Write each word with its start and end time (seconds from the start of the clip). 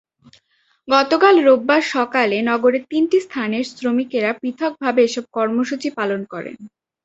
গতকাল 0.87 1.35
রোববার 1.47 1.81
সকালে 1.95 2.37
নগরের 2.49 2.83
তিনটি 2.91 3.17
স্থানে 3.25 3.57
শ্রমিকেরা 3.69 4.31
পৃথকভাবে 4.41 5.01
এসব 5.03 5.25
কর্মসূচি 5.37 5.89
পালন 5.99 6.21
করেন। 6.33 6.57